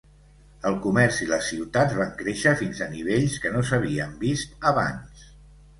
El 0.69 0.77
comerç 0.85 1.19
i 1.25 1.29
les 1.33 1.49
ciutats 1.51 1.97
van 2.01 2.15
créixer 2.23 2.55
fins 2.63 2.83
a 2.87 2.91
nivells 2.97 3.37
que 3.45 3.53
no 3.59 3.65
s'havien 3.71 4.21
vist 4.27 4.63
abans. 4.73 5.33